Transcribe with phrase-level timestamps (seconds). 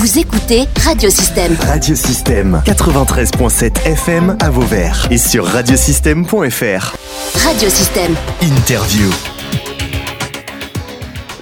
[0.00, 1.54] Vous écoutez Radiosystème.
[1.60, 6.96] Radiosystème 93.7 FM à Vauvert et sur radiosystème.fr.
[7.44, 8.14] Radiosystème.
[8.40, 9.10] Interview.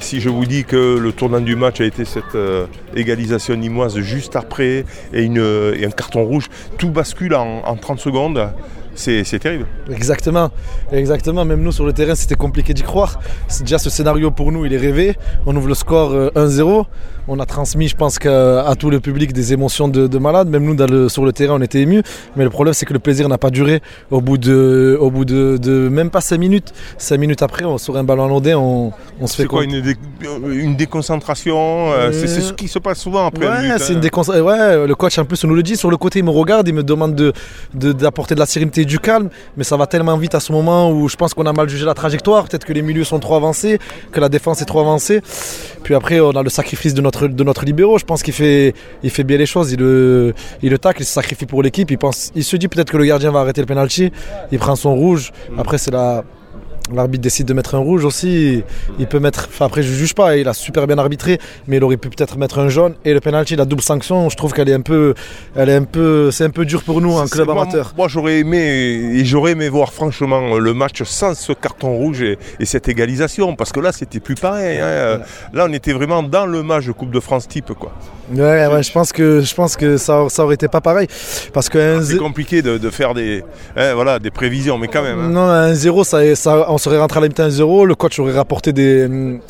[0.00, 2.66] Si je vous dis que le tournant du match a été cette euh,
[2.96, 6.48] égalisation nimoise juste après et, une, et un carton rouge,
[6.78, 8.50] tout bascule en, en 30 secondes
[8.94, 9.66] c'est terrible.
[9.90, 10.50] Exactement,
[10.92, 11.44] exactement.
[11.44, 13.18] Même nous sur le terrain, c'était compliqué d'y croire.
[13.60, 15.16] Déjà, ce scénario pour nous, il est rêvé.
[15.46, 16.80] On ouvre le score 1-0.
[16.80, 16.82] Euh,
[17.30, 20.48] on a transmis, je pense, à tout le public des émotions de, malade.
[20.48, 22.02] Même nous, sur le terrain, on était émus.
[22.36, 23.82] Mais le problème, c'est que le plaisir n'a pas duré.
[24.10, 27.96] Au bout de, au bout de, même pas 5 minutes, 5 minutes après, on, sur
[27.98, 29.82] un ballon anodin, on, on se fait quoi une,
[30.46, 33.46] une, déconcentration euh, C'est ce qui se passe souvent après.
[33.46, 34.40] Ouais, c'est une hein.
[34.40, 35.76] ouais, le coach en plus nous le dit.
[35.76, 37.14] Sur le côté, il me regarde, il me demande
[37.74, 40.90] d'apporter de, de la sérénité du calme, mais ça va tellement vite à ce moment
[40.90, 42.48] où je pense qu'on a mal jugé la trajectoire.
[42.48, 43.78] Peut-être que les milieux sont trop avancés,
[44.10, 45.20] que la défense est trop avancée.
[45.84, 47.98] Puis après, on a le sacrifice de notre, de notre libéraux.
[47.98, 49.72] Je pense qu'il fait, il fait bien les choses.
[49.72, 51.90] Il le, il le tacle, il se sacrifie pour l'équipe.
[51.90, 54.10] Il, pense, il se dit peut-être que le gardien va arrêter le penalty.
[54.50, 55.32] Il prend son rouge.
[55.56, 56.24] Après, c'est la
[56.92, 58.62] L'arbitre décide de mettre un rouge aussi.
[58.98, 59.48] Il peut mettre.
[59.48, 60.36] Enfin, après, je juge pas.
[60.36, 62.94] Il a super bien arbitré, mais il aurait pu peut-être mettre un jaune.
[63.04, 65.14] Et le penalty, la double sanction, je trouve qu'elle est un peu,
[65.54, 67.94] elle est un peu, c'est un peu dur pour nous en club amateur.
[67.96, 72.38] Moi, j'aurais aimé, et j'aurais aimé voir franchement le match sans ce carton rouge et,
[72.64, 74.78] cette égalisation, parce que là, c'était plus pareil.
[74.78, 75.20] Hein.
[75.52, 77.92] Là, on était vraiment dans le match de Coupe de France type, quoi.
[78.34, 81.06] Ouais, ouais, je pense que, je pense que ça, ça aurait été pas pareil,
[81.54, 83.42] parce que c'est compliqué de, faire des,
[83.76, 85.18] hein, voilà, des prévisions, mais quand même.
[85.18, 85.28] Hein.
[85.30, 88.32] Non, un 0 ça, ça on serait rentré à la mi-temps 0, le coach aurait
[88.32, 89.04] rapporté des.
[89.04, 89.40] Hum,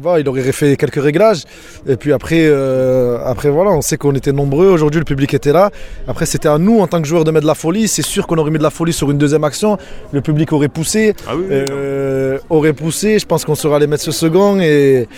[0.00, 1.44] voilà, il aurait fait quelques réglages.
[1.86, 4.68] Et puis après, euh, après voilà, on sait qu'on était nombreux.
[4.68, 5.70] Aujourd'hui, le public était là.
[6.06, 7.88] Après, c'était à nous, en tant que joueurs, de mettre de la folie.
[7.88, 9.78] C'est sûr qu'on aurait mis de la folie sur une deuxième action.
[10.12, 11.14] Le public aurait poussé.
[11.26, 13.18] Ah euh, aurait poussé.
[13.18, 14.60] Je pense qu'on sera allé mettre ce second.
[14.60, 15.08] Et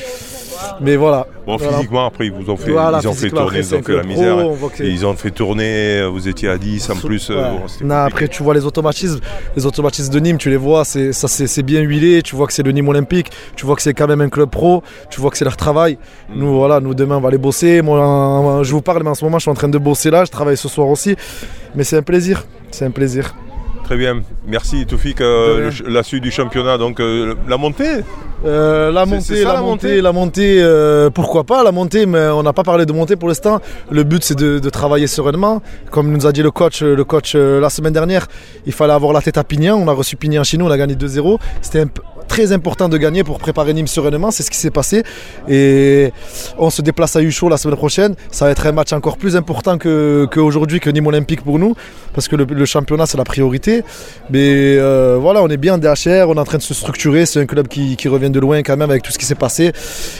[0.80, 1.26] mais voilà.
[1.46, 4.02] Bon, physiquement, après, ils vous ont fait, ils ont fait tourner, ils ont fait la
[4.02, 4.36] misère.
[4.80, 7.28] ils ont fait tourner, vous étiez à 10 en plus.
[7.30, 9.20] Euh, non, après, tu vois les automatismes,
[9.56, 12.22] les automatismes de Nîmes, tu les vois, c'est, ça, c'est, bien huilé.
[12.22, 14.50] Tu vois que c'est le Nîmes Olympique, tu vois que c'est quand même un club
[14.50, 15.98] pro, tu vois que c'est leur travail.
[16.28, 16.38] Mm.
[16.38, 17.82] Nous, voilà, nous, demain, on va aller bosser.
[17.82, 20.24] Moi, je vous parle, mais en ce moment, je suis en train de bosser là,
[20.24, 21.16] je travaille ce soir aussi.
[21.74, 23.34] Mais c'est un plaisir, c'est un plaisir.
[23.84, 25.20] Très bien, merci Toufik.
[25.20, 28.04] Euh, la suite du championnat, donc euh, la montée
[28.44, 32.64] euh, la, montée, la, montée, la montée, pourquoi pas la montée, mais on n'a pas
[32.64, 33.60] parlé de montée pour l'instant.
[33.90, 35.62] Le but c'est de, travailler sereinement.
[35.90, 38.26] Comme nous a dit le coach, le coach la semaine dernière,
[38.66, 39.76] il fallait avoir la tête à Pignan.
[39.76, 41.38] On a reçu Pignan chez nous, on a gagné 2-0.
[41.60, 41.84] C'était
[42.22, 44.30] très important de gagner pour préparer Nîmes sereinement.
[44.30, 45.02] C'est ce qui s'est passé.
[45.48, 46.12] Et
[46.58, 48.14] on se déplace à Ucho la semaine prochaine.
[48.30, 51.74] Ça va être un match encore plus important qu'aujourd'hui que, Nîmes Olympique pour nous.
[52.14, 53.82] Parce que le, championnat, c'est la priorité.
[54.30, 56.28] Mais euh, voilà, on est bien en DHR.
[56.28, 57.26] On est en train de se structurer.
[57.26, 59.72] C'est un club qui, revient de loin quand même avec tout ce qui s'est passé.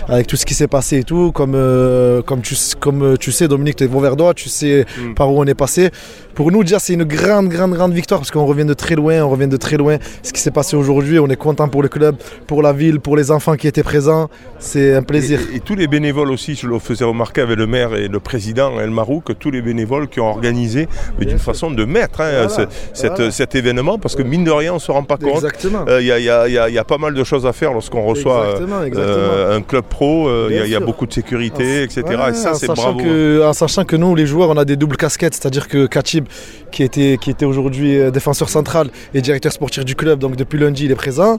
[0.09, 1.33] Avec tout ce qui s'est passé et tout.
[1.33, 4.35] Comme, euh, comme, tu, comme tu sais, Dominique, tu es Vauverdois.
[4.35, 5.15] Tu sais mm.
[5.15, 5.91] par où on est passé.
[6.35, 9.23] Pour nous, déjà, c'est une grande, grande, grande victoire parce qu'on revient de très loin.
[9.23, 9.99] On revient de très loin.
[10.23, 12.17] Ce qui s'est passé aujourd'hui, on est content pour le club,
[12.47, 14.29] pour la ville, pour les enfants qui étaient présents.
[14.59, 15.39] C'est un plaisir.
[15.55, 18.81] Et, tous les bénévoles aussi, je le faisais remarquer avec le maire et le président
[18.81, 20.89] El Marouk, tous les bénévoles qui ont organisé,
[21.21, 22.49] d'une façon de mettre hein,
[22.95, 25.45] cet événement parce que mine de rien, on ne se rend pas compte.
[25.89, 29.85] Euh, il y, a, pas mal de choses à faire lorsqu'on reçoit euh, un club
[29.85, 30.29] pro.
[30.29, 32.03] Euh, il y, a beaucoup de sécurité, etc.
[32.31, 32.99] et ça, c'est bravo.
[32.99, 36.27] Que, en sachant que nous, les joueurs, on a des doubles casquettes, c'est-à-dire que Kachib,
[36.71, 40.19] qui était, qui était aujourd'hui euh, défenseur central et directeur sportif du club.
[40.19, 41.39] Donc depuis lundi, il est présent.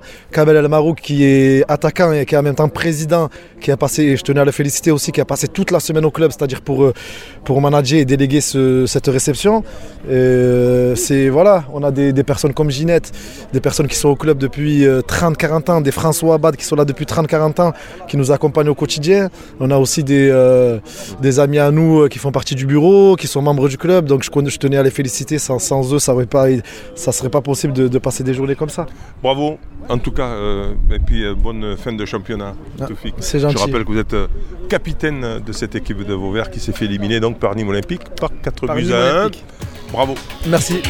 [0.49, 4.17] El qui est attaquant et qui est en même temps président, qui a passé, et
[4.17, 6.61] je tenais à le féliciter aussi, qui a passé toute la semaine au club, c'est-à-dire
[6.61, 6.93] pour, euh,
[7.43, 9.63] pour manager et déléguer cette réception.
[10.09, 13.11] Euh, c'est voilà, on a des, personnes comme Ginette,
[13.51, 16.85] des personnes qui sont au club depuis 30-40 ans, des François Abad qui sont là
[16.85, 17.73] depuis 30-40 ans,
[18.07, 19.29] qui nous accompagnent au quotidien.
[19.59, 20.31] On a aussi des,
[21.21, 24.05] des amis à nous qui font partie du bureau, qui sont membres du club.
[24.05, 28.23] Donc je, tenais à les féliciter sans, eux, ça ne serait pas possible de, passer
[28.23, 28.85] des journées comme ça.
[29.21, 29.57] Bravo,
[29.89, 32.55] en tout cas, euh, et puis euh, bonne fin de championnat.
[32.79, 32.87] Ah,
[33.19, 33.55] c'est gentil.
[33.55, 34.27] Je rappelle que vous êtes euh,
[34.69, 38.31] capitaine de cette équipe de Vauvert qui s'est fait éliminer donc par Nîmes Olympique par
[38.41, 39.31] 4 buts à 1.
[39.91, 40.15] Bravo.
[40.47, 40.81] Merci.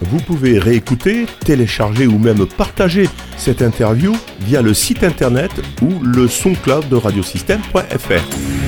[0.00, 5.50] Vous pouvez réécouter, télécharger ou même partager cette interview via le site internet
[5.82, 8.67] ou le son club de radiosystème.fr.